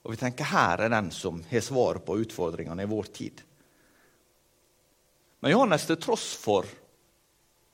Og 0.05 0.13
vi 0.13 0.21
tenker 0.21 0.49
her 0.49 0.85
er 0.85 0.93
den 0.93 1.11
som 1.13 1.41
har 1.49 1.65
svaret 1.65 2.05
på 2.05 2.17
utfordringene 2.23 2.85
i 2.85 2.89
vår 2.89 3.09
tid. 3.13 3.41
Men 5.41 5.53
Johannes, 5.53 5.85
til 5.85 5.99
tross 6.01 6.31
for 6.41 6.65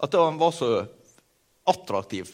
at 0.03 0.15
han 0.19 0.39
var 0.39 0.51
så 0.51 0.71
attraktiv 1.71 2.31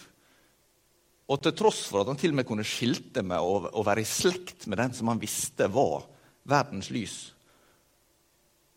og 1.30 1.42
til 1.46 1.54
tross 1.54 1.84
for 1.92 2.02
at 2.02 2.10
han 2.10 2.18
til 2.18 2.34
og 2.34 2.40
med 2.40 2.48
kunne 2.50 2.66
skilte 2.66 3.22
med 3.26 3.38
å, 3.38 3.84
være 3.86 4.02
i 4.02 4.08
slekt 4.08 4.66
med 4.68 4.82
den 4.82 4.96
som 4.98 5.12
han 5.12 5.22
visste 5.22 5.68
var 5.70 6.08
verdens 6.50 6.90
lys, 6.94 7.18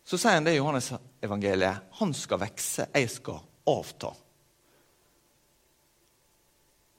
så 0.03 0.19
sier 0.19 0.37
han 0.37 0.45
det 0.45 0.53
i 0.53 0.59
Johannes 0.59 0.91
evangeliet. 1.23 1.87
Han 2.01 2.11
skal 2.13 2.41
vokse, 2.41 2.89
jeg 2.91 3.09
skal 3.09 3.39
avta. 3.71 4.11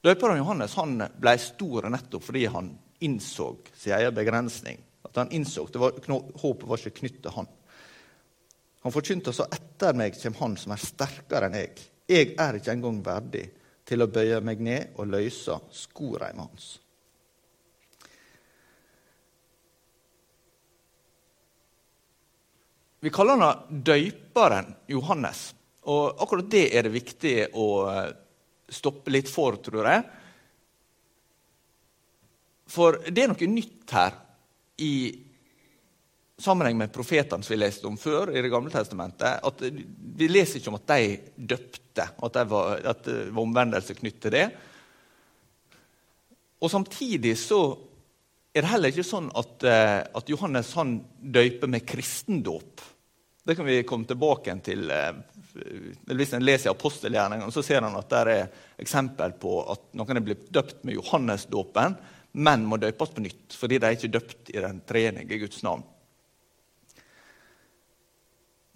Døperen 0.05 0.41
Johannes 0.41 0.73
han 0.77 0.97
ble 1.21 1.35
stor 1.41 1.87
nettopp 1.93 2.25
fordi 2.25 2.47
han 2.51 2.71
innså 3.05 3.51
sin 3.77 3.93
egen 3.95 4.15
begrensning. 4.17 4.81
At 5.05 5.21
han 5.21 5.31
innså 5.37 5.67
det 5.71 5.81
var, 5.81 5.93
håpet 6.41 6.67
var 6.69 6.81
ikke 6.81 6.99
knyttet 6.99 7.21
til 7.27 7.35
han. 7.37 7.49
Han 8.85 8.93
forkynte 8.93 9.31
altså 9.31 9.47
etter 9.53 9.97
meg 9.97 10.17
kommer 10.17 10.41
han 10.43 10.57
som 10.61 10.73
er 10.75 10.81
sterkere 10.81 11.47
enn 11.49 11.59
jeg. 11.61 11.85
Jeg 12.09 12.33
er 12.41 12.57
ikke 12.57 12.73
engang 12.75 12.99
verdig 13.05 13.45
til 13.85 14.01
å 14.01 14.09
bøye 14.09 14.41
meg 14.45 14.63
ned 14.65 14.97
og 14.97 15.11
løse 15.13 15.59
skoreimen 15.73 16.47
hans. 16.47 16.73
Vi 23.05 23.11
kaller 23.13 23.37
han 23.37 23.81
døyperen 23.85 24.71
Johannes. 24.89 25.51
Og 25.85 26.21
akkurat 26.23 26.47
det 26.49 26.63
er 26.73 26.87
det 26.87 26.95
viktig 26.95 27.33
å 27.53 27.65
eh, 27.91 28.13
stoppe 28.73 29.13
litt 29.13 29.29
for, 29.29 29.59
tror 29.61 29.85
jeg. 29.91 30.05
For 32.73 32.97
det 33.05 33.21
er 33.21 33.29
noe 33.29 33.49
nytt 33.51 33.93
her 33.93 34.17
i 34.81 34.93
sammenheng 36.41 36.77
med 36.77 36.93
profetene 36.93 37.43
som 37.43 37.53
vi 37.53 37.59
leste 37.61 37.87
om 37.87 37.97
før 37.97 38.33
i 38.35 38.41
Det 38.43 38.51
gamle 38.51 38.71
testamentet, 38.73 39.39
at 39.43 39.61
vi 39.61 40.27
leser 40.27 40.59
ikke 40.59 40.71
om 40.73 40.79
at 40.79 40.87
de 40.91 41.17
døpte, 41.35 42.07
at, 42.11 42.33
de 42.33 42.45
var, 42.51 42.79
at 42.91 43.03
det 43.07 43.19
var 43.31 43.43
omvendelse 43.43 43.95
knyttet 43.95 44.25
til 44.27 44.35
det. 44.35 44.47
Og 46.59 46.71
Samtidig 46.71 47.35
så 47.39 47.61
er 48.55 48.63
det 48.63 48.71
heller 48.71 48.91
ikke 48.91 49.05
sånn 49.05 49.29
at, 49.35 49.63
eh, 49.67 50.01
at 50.15 50.29
Johannes 50.31 50.73
han 50.79 50.97
døyper 51.19 51.71
med 51.71 51.85
kristendåp. 51.87 52.83
Det 53.45 53.55
kan 53.55 53.67
vi 53.67 53.83
komme 53.83 54.07
tilbake 54.07 54.55
til. 54.63 54.89
Eh, 54.91 55.11
hvis 56.15 56.33
en 56.33 56.43
leser 56.43 56.71
apostelgjerningene, 56.71 57.51
så 57.51 57.63
ser 57.63 57.83
han 57.83 57.95
at 57.95 58.09
det 58.11 58.21
er 58.31 58.47
eksempel 58.81 59.35
på 59.39 59.59
at 59.71 59.91
noen 59.95 60.17
er 60.17 60.23
blitt 60.23 60.47
døpt 60.51 60.83
med 60.83 60.97
Johannesdåpen, 60.97 61.95
men 62.31 62.65
må 62.67 62.79
døpes 62.79 63.13
på 63.15 63.23
nytt 63.23 63.55
fordi 63.55 63.79
de 63.79 63.87
er 63.87 63.95
ikke 63.95 64.15
døpt 64.15 64.49
i 64.51 64.63
den 64.63 64.81
treenige 64.87 65.39
Guds 65.45 65.63
navn. 65.63 65.83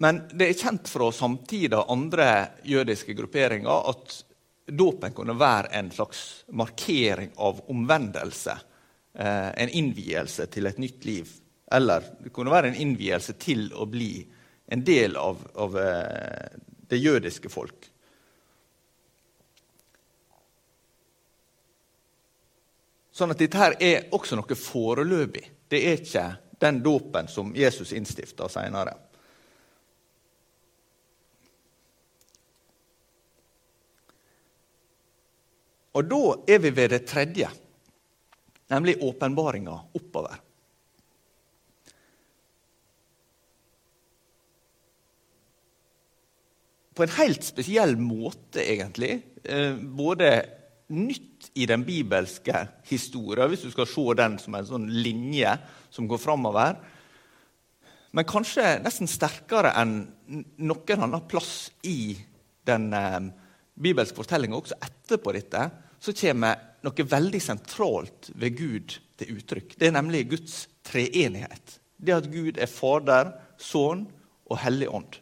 Men 0.00 0.22
det 0.32 0.48
er 0.48 0.56
kjent 0.56 0.88
fra 0.88 1.10
samtida 1.12 1.82
andre 1.92 2.26
jødiske 2.64 3.12
grupperinger 3.18 3.88
at 3.90 4.14
dåpen 4.72 5.12
kunne 5.12 5.36
være 5.36 5.74
en 5.76 5.90
slags 5.92 6.22
markering 6.56 7.34
av 7.36 7.60
omvendelse. 7.68 8.54
Eh, 9.12 9.48
en 9.62 9.68
innvielse 9.68 10.46
til 10.46 10.70
et 10.70 10.78
nytt 10.80 11.04
liv. 11.04 11.28
Eller 11.72 12.06
det 12.24 12.32
kunne 12.32 12.52
være 12.52 12.70
en 12.70 12.80
innvielse 12.80 13.34
til 13.42 13.68
å 13.76 13.84
bli 13.90 14.14
en 14.72 14.84
del 14.86 15.18
av, 15.20 15.42
av 15.60 15.76
eh, 15.78 16.56
det 16.88 17.02
jødiske 17.02 17.52
folk. 17.52 17.90
Sånn 23.12 23.34
at 23.34 23.42
dette 23.42 23.60
her 23.60 23.76
er 23.84 24.08
også 24.16 24.38
noe 24.38 24.56
foreløpig. 24.56 25.44
Det 25.68 25.84
er 25.84 26.00
ikke 26.00 26.26
den 26.62 26.80
dåpen 26.80 27.28
som 27.28 27.52
Jesus 27.52 27.92
innstifta 27.92 28.48
seinere. 28.48 28.96
Og 35.98 36.06
da 36.06 36.20
er 36.54 36.62
vi 36.62 36.70
ved 36.74 36.92
det 36.92 37.02
tredje, 37.10 37.48
nemlig 38.70 39.00
åpenbaringa 39.02 39.74
oppover. 39.98 40.38
På 46.94 47.06
en 47.06 47.16
helt 47.16 47.46
spesiell 47.46 47.96
måte, 47.98 48.62
egentlig. 48.62 49.16
Eh, 49.42 49.74
både 49.74 50.30
nytt 50.90 51.50
i 51.54 51.66
den 51.66 51.84
bibelske 51.86 52.66
historien, 52.90 53.48
hvis 53.48 53.64
du 53.64 53.70
skal 53.72 53.88
se 53.88 54.06
den 54.18 54.38
som 54.42 54.56
en 54.58 54.66
sånn 54.68 54.88
linje 54.90 55.54
som 55.90 56.08
går 56.10 56.20
framover. 56.20 56.80
Men 58.12 58.26
kanskje 58.28 58.78
nesten 58.82 59.10
sterkere 59.10 59.72
enn 59.78 59.94
noen 60.58 61.06
annen 61.06 61.28
plass 61.30 61.70
i 61.86 62.18
den 62.66 62.90
eh, 62.94 63.30
bibelske 63.80 64.16
fortelling 64.16 64.54
også 64.56 64.78
etterpå 64.84 65.32
dette, 65.36 65.64
så 66.00 66.14
kommer 66.16 66.66
noe 66.84 67.06
veldig 67.12 67.40
sentralt 67.44 68.30
ved 68.40 68.56
Gud 68.56 68.96
til 69.20 69.36
uttrykk. 69.36 69.74
Det 69.76 69.88
er 69.88 69.96
nemlig 69.96 70.28
Guds 70.30 70.62
treenighet. 70.86 71.76
Det 72.00 72.16
at 72.16 72.30
Gud 72.32 72.60
er 72.60 72.70
Fader, 72.70 73.34
Sønn 73.60 74.06
og 74.48 74.60
Hellig 74.62 74.88
Ånd. 74.88 75.18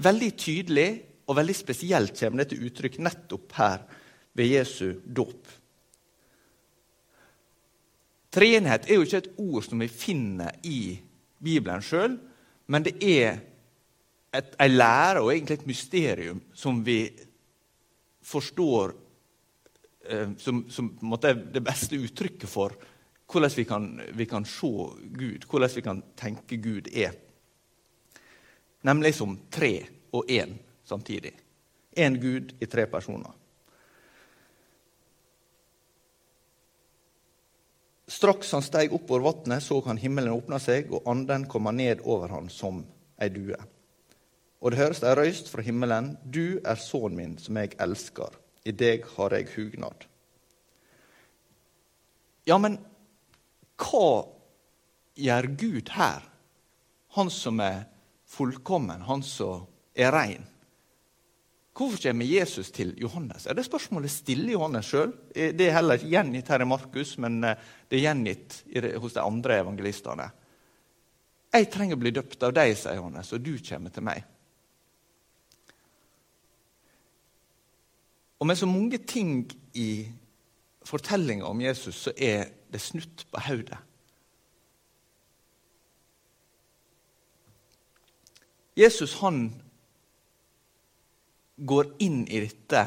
Veldig 0.00 0.30
tydelig 0.38 0.88
og 1.30 1.36
veldig 1.38 1.54
spesielt 1.54 2.18
kommer 2.18 2.42
det 2.42 2.52
til 2.52 2.66
uttrykk 2.66 2.98
nettopp 3.04 3.54
her 3.58 3.84
ved 4.34 4.50
Jesu 4.50 4.98
dåp. 5.04 5.50
Treenighet 8.30 8.86
er 8.86 8.98
jo 8.98 9.06
ikke 9.06 9.22
et 9.24 9.32
ord 9.42 9.66
som 9.66 9.80
vi 9.82 9.88
finner 9.90 10.54
i 10.66 10.98
Bibelen 11.42 11.82
sjøl, 11.82 12.16
men 12.70 12.86
det 12.86 12.96
er 13.02 13.40
en 14.32 14.76
lære 14.76 15.20
og 15.20 15.32
egentlig 15.32 15.58
et 15.58 15.66
mysterium 15.66 16.40
som 16.54 16.84
vi 16.86 17.00
forstår 18.22 18.92
eh, 20.06 20.36
som, 20.38 20.62
som 20.70 20.92
det 21.22 21.62
beste 21.64 21.98
uttrykket 21.98 22.48
for 22.50 22.76
hvordan 23.30 23.50
vi 23.56 23.64
kan, 23.64 24.00
vi 24.14 24.26
kan 24.26 24.44
se 24.44 24.70
Gud, 25.14 25.46
hvordan 25.50 25.70
vi 25.74 25.82
kan 25.82 26.02
tenke 26.16 26.56
Gud 26.56 26.88
er. 26.94 27.14
Nemlig 28.82 29.14
som 29.14 29.38
tre 29.50 29.86
og 30.12 30.30
én 30.30 30.56
samtidig. 30.84 31.32
Én 31.96 32.18
Gud 32.18 32.54
i 32.60 32.66
tre 32.66 32.86
personer. 32.86 33.30
Straks 38.10 38.52
han 38.52 38.62
steg 38.62 38.92
opp 38.92 39.10
over 39.10 39.22
vannet, 39.22 39.62
så 39.62 39.78
han 39.86 39.98
himmelen 39.98 40.34
åpna 40.34 40.58
seg, 40.58 40.90
og 40.90 41.06
anden 41.06 41.46
komme 41.46 41.70
ned 41.72 42.02
over 42.02 42.32
han 42.34 42.48
som 42.50 42.82
ei 43.22 43.28
due. 43.30 43.58
Og 44.60 44.72
det 44.72 44.80
høres 44.80 45.00
ei 45.02 45.14
røyst 45.16 45.48
fra 45.48 45.64
himmelen, 45.64 46.16
Du 46.24 46.60
er 46.64 46.76
sønnen 46.76 47.16
min, 47.16 47.38
som 47.38 47.56
jeg 47.56 47.76
elsker. 47.80 48.36
I 48.64 48.72
deg 48.76 49.06
har 49.16 49.32
jeg 49.32 49.48
hugnad. 49.54 50.04
Ja, 52.46 52.58
men 52.58 52.78
hva 53.80 54.28
gjør 55.16 55.48
Gud 55.56 55.92
her? 55.96 56.24
Han 57.16 57.30
som 57.32 57.60
er 57.64 57.86
fullkommen, 58.30 59.02
han 59.08 59.22
som 59.26 59.66
er 59.96 60.12
rein. 60.12 60.44
Hvorfor 61.80 62.02
kommer 62.02 62.28
Jesus 62.28 62.68
til 62.70 62.92
Johannes? 63.00 63.46
Er 63.46 63.56
det 63.56 63.64
spørsmålet 63.64 64.12
stiller 64.12 64.52
Johannes 64.52 64.90
sjøl? 64.90 65.14
Det 65.32 65.64
er 65.64 65.78
heller 65.78 65.96
ikke 65.96 66.10
gjengitt 66.12 66.50
her 66.52 66.60
i 66.60 66.68
Markus, 66.68 67.14
men 67.22 67.38
eh, 67.46 67.62
det 67.88 67.96
er 67.96 68.04
gjengitt 68.04 68.58
hos 69.00 69.16
de 69.16 69.22
andre 69.22 69.60
evangelistene. 69.62 70.26
Jeg 71.54 71.70
trenger 71.72 71.96
å 71.96 72.02
bli 72.02 72.12
døpt 72.14 72.44
av 72.46 72.52
deg, 72.54 72.74
sier 72.76 72.98
Johannes, 72.98 73.32
og 73.32 73.40
du 73.46 73.54
kommer 73.64 73.94
til 73.94 74.04
meg. 74.06 74.26
Og 78.40 78.48
med 78.48 78.56
så 78.56 78.66
mange 78.66 78.98
ting 78.98 79.44
i 79.76 80.08
fortellinga 80.88 81.44
om 81.44 81.60
Jesus, 81.60 82.06
så 82.06 82.12
er 82.16 82.48
det 82.72 82.80
snutt 82.80 83.26
på 83.30 83.42
hodet. 83.46 83.78
Jesus 88.76 89.18
han 89.20 89.50
går 91.60 91.90
inn 92.00 92.22
i 92.24 92.40
dette 92.46 92.84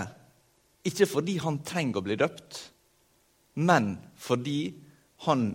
ikke 0.84 1.06
fordi 1.08 1.38
han 1.44 1.62
trenger 1.63 2.02
å 2.02 2.06
bli 2.08 2.18
døpt, 2.20 2.58
men 3.62 3.94
fordi 4.20 4.74
han 5.28 5.46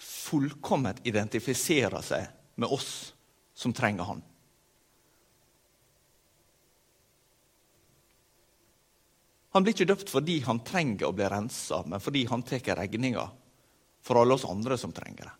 fullkomment 0.00 1.04
identifiserer 1.06 2.02
seg 2.02 2.30
med 2.58 2.72
oss 2.72 3.12
som 3.54 3.74
trenger 3.76 4.08
han. 4.08 4.22
Han 9.52 9.64
blir 9.64 9.76
ikke 9.76 9.90
døpt 9.90 10.10
fordi 10.10 10.40
han 10.46 10.62
trenger 10.64 11.10
å 11.10 11.14
bli 11.16 11.28
rensa, 11.28 11.82
men 11.86 12.00
fordi 12.00 12.24
han 12.30 12.44
tar 12.46 12.76
regninga 12.78 13.28
for 14.02 14.20
alle 14.20 14.34
oss 14.34 14.48
andre 14.48 14.78
som 14.80 14.92
trenger 14.96 15.28
det. 15.28 15.36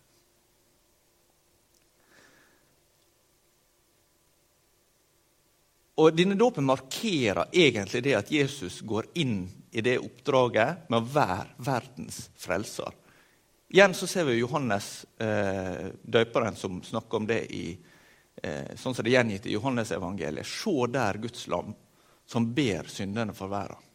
Og 6.01 6.15
Denne 6.17 6.35
dåpen 6.37 6.65
markerer 6.65 7.51
egentlig 7.53 8.01
det 8.05 8.15
at 8.17 8.31
Jesus 8.33 8.81
går 8.81 9.11
inn 9.21 9.45
i 9.71 9.81
det 9.85 9.99
oppdraget 10.01 10.89
med 10.89 11.01
å 11.01 11.09
være 11.13 11.53
verdens 11.65 12.27
frelser. 12.37 12.89
Igjen 13.73 13.93
så 13.97 14.09
ser 14.09 14.25
vi 14.25 14.39
Johannes 14.39 15.05
eh, 15.21 15.89
døperen 16.01 16.57
som 16.57 16.81
snakker 16.85 17.17
om 17.17 17.29
det 17.29 17.39
i 17.53 17.63
eh, 17.73 18.73
sånn 18.77 18.93
som 18.93 19.01
det 19.01 19.09
er 19.13 19.17
gjengitt 19.19 19.47
i 19.49 19.55
Johannes 19.55 19.93
evangeliet. 19.93 20.49
Se 20.49 20.75
der 20.93 21.17
Guds 21.21 21.47
lam 21.49 21.73
som 22.25 22.51
ber 22.53 22.89
syndene 22.89 23.33
for 23.37 23.49
verden. 23.53 23.92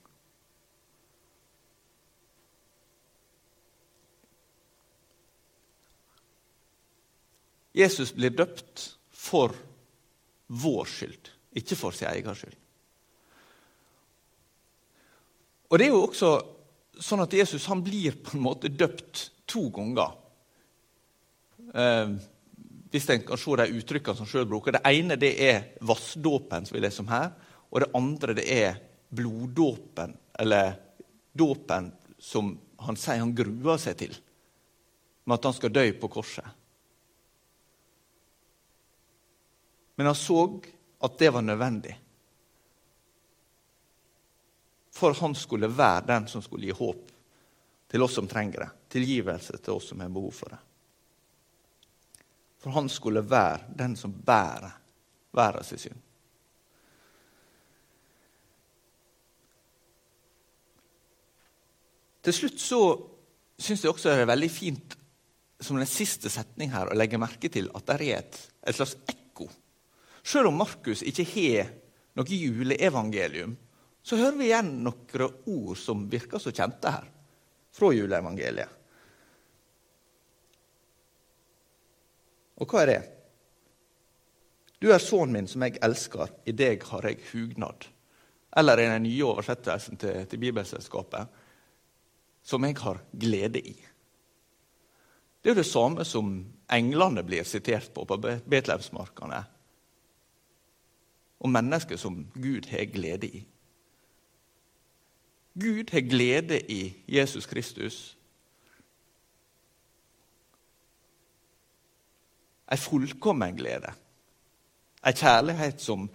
Jesus 7.77 8.15
blir 8.17 8.33
døpt 8.35 8.85
for 9.13 9.53
vår 10.49 10.89
skyld 10.89 11.35
ikke 11.59 11.79
for 11.79 11.97
sin 11.97 12.11
egen 12.11 12.37
skyld. 12.37 12.57
Og 15.69 15.79
det 15.79 15.89
er 15.89 15.93
jo 15.93 16.05
også 16.07 16.33
sånn 17.05 17.23
at 17.23 17.37
Jesus 17.37 17.67
han 17.71 17.83
blir 17.85 18.17
på 18.25 18.37
en 18.37 18.45
måte 18.45 18.71
døpt 18.73 19.29
to 19.49 19.69
ganger. 19.75 20.15
Eh, 21.75 22.15
hvis 22.89 23.09
en 23.13 23.25
kan 23.29 23.41
se 23.41 23.57
de 23.61 23.81
uttrykkene 23.81 24.17
som 24.17 24.29
sjøl 24.29 24.49
bruker. 24.49 24.79
Det 24.79 24.85
ene 24.89 25.19
det 25.21 25.35
er 25.45 25.59
vassdåpen, 25.85 26.65
som 26.65 26.77
vi 26.77 26.81
leser 26.81 27.05
om 27.05 27.13
her. 27.13 27.35
Og 27.69 27.85
det 27.85 27.91
andre 27.99 28.37
det 28.39 28.47
er 28.49 28.79
bloddåpen, 29.13 30.15
eller 30.41 30.73
dåpen 31.37 31.91
som 32.19 32.55
han 32.81 32.97
sier 32.97 33.21
han 33.21 33.37
gruer 33.37 33.81
seg 33.81 33.99
til. 34.01 34.17
Med 35.29 35.37
at 35.37 35.51
han 35.51 35.57
skal 35.57 35.75
dø 35.75 35.85
på 36.01 36.09
korset. 36.17 36.58
Men 39.99 40.07
han 40.07 40.15
så 40.15 40.61
at 40.99 41.19
det 41.19 41.31
var 41.35 41.43
nødvendig. 41.43 41.97
For 44.95 45.15
han 45.15 45.35
skulle 45.35 45.67
være 45.67 46.07
den 46.07 46.29
som 46.31 46.43
skulle 46.43 46.71
gi 46.71 46.77
håp 46.79 47.11
til 47.91 48.07
oss 48.07 48.15
som 48.15 48.29
trenger 48.31 48.63
det. 48.63 48.69
Tilgivelse 48.95 49.59
til 49.59 49.75
oss 49.75 49.91
som 49.91 49.99
har 50.01 50.13
behov 50.15 50.31
for 50.39 50.55
det. 50.55 50.61
For 52.63 52.79
han 52.79 52.87
skulle 52.95 53.27
være 53.27 53.75
den 53.75 53.99
som 53.99 54.15
bærer 54.15 54.79
verdens 55.35 55.75
synd. 55.75 56.07
Til 62.23 62.39
slutt 62.39 62.63
så 62.63 62.83
syns 63.59 63.83
jeg 63.83 63.91
også 63.91 64.13
det 64.15 64.23
er 64.23 64.31
veldig 64.31 64.55
fint 64.63 64.99
som 65.59 65.79
den 65.79 65.91
siste 65.91 66.31
setning 66.31 66.71
her 66.71 66.87
å 66.87 66.99
legge 66.99 67.19
merke 67.19 67.51
til 67.51 67.67
at 67.75 67.87
det 67.91 67.99
er 67.99 68.21
et, 68.23 68.45
et 68.63 68.79
slags 68.79 68.95
selv 70.23 70.51
om 70.51 70.59
Markus 70.61 71.03
ikke 71.07 71.27
har 71.33 71.71
noe 72.19 72.35
juleevangelium, 72.35 73.57
så 74.03 74.17
hører 74.17 74.39
vi 74.39 74.49
igjen 74.49 74.73
noen 74.87 75.39
ord 75.53 75.79
som 75.79 76.07
virker 76.11 76.41
så 76.43 76.53
kjente 76.55 76.93
her, 76.93 77.07
fra 77.75 77.93
juleevangeliet. 77.93 78.75
Og 82.59 82.67
hva 82.67 82.83
er 82.83 82.91
det? 82.91 83.03
Du 84.83 84.89
er 84.95 85.03
sønnen 85.03 85.37
min 85.37 85.51
som 85.51 85.63
jeg 85.67 85.79
elsker, 85.83 86.33
i 86.47 86.55
deg 86.55 86.83
har 86.91 87.07
jeg 87.07 87.23
hugnad. 87.33 87.87
Eller 88.59 88.81
i 88.81 88.89
den 88.89 89.05
nye 89.07 89.27
oversettelsen 89.27 89.99
til, 90.01 90.25
til 90.31 90.43
Bibelselskapet 90.43 91.45
som 92.49 92.65
jeg 92.65 92.79
har 92.81 93.03
glede 93.13 93.61
i. 93.61 93.75
Det 95.39 95.51
er 95.51 95.55
jo 95.55 95.61
det 95.61 95.69
samme 95.69 96.07
som 96.09 96.33
englene 96.73 97.23
blir 97.27 97.45
sitert 97.47 97.93
på 97.95 98.07
på 98.09 98.17
Betlehemsmarkene 98.23 99.43
og 101.41 101.51
mennesker 101.51 101.97
som 101.97 102.27
Gud 102.35 102.69
har 102.71 102.85
glede 102.93 103.27
i. 103.27 103.47
Gud 105.61 105.91
har 105.91 106.01
glede 106.01 106.61
i 106.71 106.97
Jesus 107.09 107.47
Kristus. 107.47 108.17
Ei 112.73 112.77
fullkommen 112.77 113.57
glede. 113.57 113.93
Ei 115.07 115.13
kjærlighet 115.13 115.81
som 115.81 116.11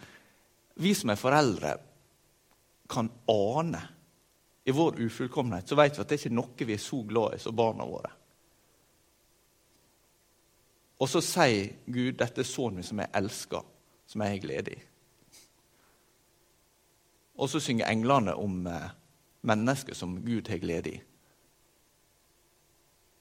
vi 0.75 0.93
som 0.93 1.09
er 1.09 1.19
foreldre, 1.19 1.77
kan 2.89 3.09
ane 3.29 3.81
i 4.65 4.71
vår 4.71 4.99
ufullkommenhet, 5.05 5.69
så 5.69 5.75
vet 5.75 5.97
vi 5.97 6.01
at 6.01 6.09
det 6.09 6.17
er 6.17 6.25
ikke 6.25 6.35
noe 6.35 6.67
vi 6.67 6.75
er 6.75 6.81
så 6.81 7.01
glad 7.07 7.35
i 7.35 7.41
som 7.41 7.55
barna 7.55 7.87
våre. 7.87 8.11
Og 10.99 11.09
så 11.09 11.21
sier 11.25 11.73
Gud 11.91 12.15
dette 12.19 12.43
er 12.43 12.47
sønnen 12.47 12.79
min 12.79 12.87
som 12.87 13.01
jeg 13.01 13.11
elsker, 13.17 13.63
som 14.07 14.21
jeg 14.21 14.35
har 14.35 14.43
glede 14.43 14.75
i. 14.75 14.81
Og 17.35 17.49
så 17.49 17.59
synger 17.59 17.89
englene 17.89 18.35
om 18.35 18.61
mennesket 18.63 18.99
mennesker 19.43 19.93
som 19.93 20.17
Gud 20.23 20.47
har 20.47 20.57
glede 20.57 20.95
i. 20.95 21.01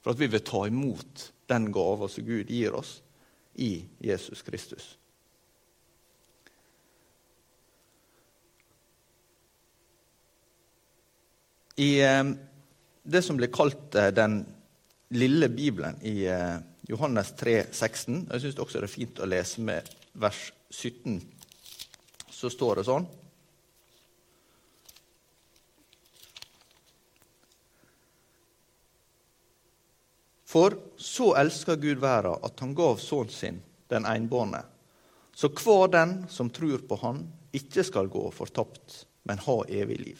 For 0.02 0.14
at 0.14 0.20
vi 0.20 0.30
vil 0.30 0.44
ta 0.46 0.64
imot 0.66 1.28
den 1.50 1.70
gava 1.74 2.08
som 2.10 2.26
Gud 2.26 2.50
gir 2.50 2.74
oss 2.74 3.00
i 3.54 3.84
Jesus 4.02 4.42
Kristus. 4.42 4.96
I 11.76 12.02
eh, 12.04 12.24
det 13.02 13.22
som 13.24 13.38
blir 13.38 13.50
kalt 13.52 13.94
eh, 13.96 14.10
den 14.12 14.42
lille 15.16 15.48
Bibelen 15.48 15.96
i 16.04 16.26
eh, 16.28 16.58
Johannes 16.90 17.32
3, 17.38 17.54
16, 17.72 18.26
jeg 18.28 18.42
syns 18.42 18.60
også 18.60 18.82
det 18.82 18.90
er 18.90 18.92
fint 18.92 19.22
å 19.22 19.28
lese 19.30 19.64
med 19.64 19.88
vers 20.12 20.50
17, 20.68 21.16
så 22.28 22.50
står 22.52 22.80
det 22.80 22.86
sånn 22.90 23.08
For 30.52 30.74
så 30.96 31.30
elsker 31.40 31.76
Gud 31.80 32.00
verda 32.02 32.34
at 32.44 32.60
han 32.60 32.74
gav 32.76 32.98
sønnen 33.00 33.32
sin, 33.32 33.62
den 33.88 34.04
einbårne, 34.04 34.58
så 35.32 35.48
hver 35.48 35.88
den 35.88 36.10
som 36.28 36.50
tror 36.52 36.82
på 36.88 36.98
Han, 37.00 37.22
ikke 37.56 37.84
skal 37.84 38.10
gå 38.12 38.26
fortapt, 38.36 39.06
men 39.24 39.40
ha 39.46 39.54
evig 39.68 39.96
liv. 40.00 40.18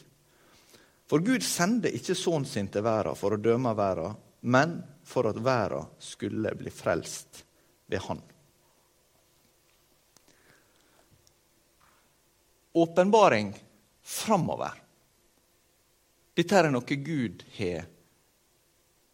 For 1.05 1.21
Gud 1.21 1.45
sendte 1.45 1.91
ikke 1.93 2.15
sønnen 2.17 2.47
sin 2.49 2.69
til 2.73 2.81
verda 2.81 3.13
for 3.13 3.35
å 3.35 3.41
døme 3.41 3.75
verda, 3.77 4.07
men 4.49 4.79
for 5.05 5.29
at 5.29 5.37
verda 5.37 5.83
skulle 6.01 6.55
bli 6.57 6.73
frelst 6.73 7.43
ved 7.85 8.01
Han. 8.07 8.21
Åpenbaring 12.73 13.51
framover. 14.01 14.81
Dette 16.33 16.57
er 16.57 16.71
noe 16.73 16.97
Gud 17.05 17.45
har 17.59 17.85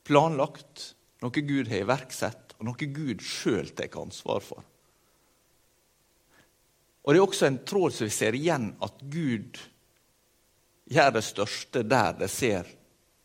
planlagt, 0.08 0.94
noe 1.24 1.44
Gud 1.44 1.68
har 1.68 1.84
iverksatt, 1.84 2.56
og 2.60 2.68
noe 2.68 2.90
Gud 2.94 3.24
sjøl 3.24 3.72
tar 3.76 3.96
ansvar 4.00 4.44
for. 4.44 4.64
Og 7.04 7.14
Det 7.14 7.20
er 7.20 7.26
også 7.26 7.48
en 7.48 7.62
tråd 7.66 7.94
som 7.96 8.06
vi 8.06 8.14
ser 8.14 8.36
igjen, 8.38 8.74
at 8.86 9.00
Gud 9.02 9.60
gjør 10.90 11.14
det 11.16 11.24
største 11.26 11.84
der 11.88 12.18
det 12.20 12.30
ser 12.30 12.68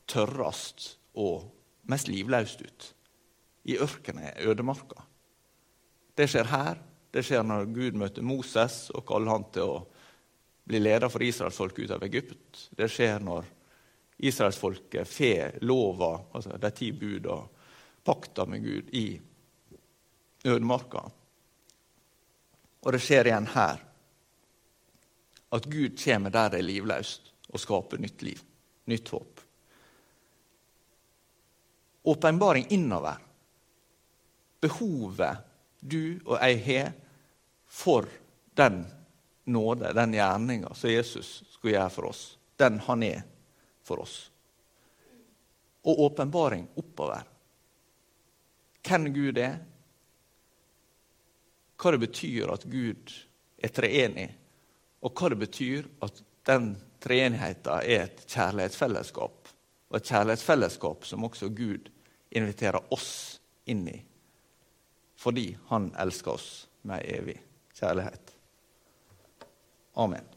tørrest 0.09 0.95
og 1.21 1.51
mest 1.91 2.09
livløst 2.09 2.63
ut. 2.65 2.87
I 3.65 3.79
ørkenen, 3.81 4.37
ødemarka. 4.45 5.05
Det 6.15 6.29
skjer 6.31 6.49
her. 6.51 6.81
Det 7.15 7.23
skjer 7.25 7.45
når 7.47 7.69
Gud 7.73 7.99
møter 7.99 8.27
Moses 8.27 8.89
og 8.91 9.05
kaller 9.07 9.37
han 9.37 9.45
til 9.55 9.71
å 9.71 9.83
bli 10.65 10.81
leder 10.81 11.13
for 11.13 11.23
israelsfolket 11.23 11.87
ut 11.87 11.95
av 11.97 12.05
Egypt. 12.07 12.69
Det 12.77 12.89
skjer 12.91 13.23
når 13.23 13.47
israelsfolket 14.25 15.09
får 15.09 15.59
lova, 15.65 16.17
altså 16.33 16.59
de 16.61 16.71
ti 16.75 16.91
bud 16.97 17.29
og 17.31 17.54
pakta 18.05 18.47
med 18.47 18.63
Gud, 18.65 18.91
i 18.93 19.21
ødemarka. 20.45 21.05
Og 22.85 22.93
det 22.93 23.01
skjer 23.01 23.31
igjen 23.31 23.49
her. 23.55 23.81
At 25.55 25.69
Gud 25.71 25.97
kommer 26.01 26.35
der 26.35 26.53
det 26.53 26.61
er 26.61 26.69
livløst 26.69 27.31
og 27.53 27.63
skaper 27.63 28.03
nytt 28.03 28.25
liv, 28.27 28.41
nytt 28.91 29.13
håp. 29.15 29.41
Åpenbaring 32.05 32.67
innover. 32.75 33.23
Behovet 34.61 35.41
du 35.81 36.21
og 36.25 36.39
jeg 36.41 36.61
har 36.67 36.93
for 37.69 38.09
den 38.57 38.85
nåde, 39.45 39.93
den 39.93 40.15
gjerninga 40.17 40.75
som 40.75 40.91
Jesus 40.91 41.43
skulle 41.51 41.77
gjøre 41.77 41.93
for 41.93 42.11
oss. 42.11 42.23
Den 42.57 42.79
han 42.87 43.03
er 43.03 43.23
for 43.85 44.05
oss. 44.05 44.17
Og 45.85 46.01
åpenbaring 46.07 46.69
oppover. 46.81 47.34
Hvem 48.85 49.09
Gud 49.15 49.39
er, 49.41 49.59
hva 51.81 51.93
det 51.95 52.01
betyr 52.05 52.53
at 52.55 52.67
Gud 52.71 53.13
er 53.65 53.73
treenig, 53.75 54.29
og 55.05 55.13
hva 55.17 55.31
det 55.33 55.41
betyr 55.41 55.89
at 56.05 56.21
den 56.49 56.75
treenigheten 57.05 57.81
er 57.81 58.07
et 58.07 58.25
kjærlighetsfellesskap. 58.29 59.51
Og 59.91 59.99
et 59.99 60.09
kjærlighetsfellesskap 60.09 61.05
som 61.09 61.25
også 61.29 61.51
Gud 61.55 61.91
inviterer 62.35 62.81
oss 62.93 63.41
inn 63.71 63.87
i. 63.89 63.99
Fordi 65.17 65.57
Han 65.71 65.93
elsker 66.01 66.37
oss 66.37 66.67
med 66.83 67.05
evig 67.09 67.39
kjærlighet. 67.79 68.33
Amen. 69.95 70.34